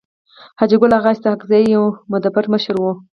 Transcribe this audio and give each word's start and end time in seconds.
حاجي 0.59 0.77
ګل 0.81 0.93
اغا 0.97 1.11
اسحق 1.13 1.41
زی 1.49 1.63
يو 1.73 1.83
مدبر 2.11 2.45
مشر 2.53 2.75
وو. 2.81 2.91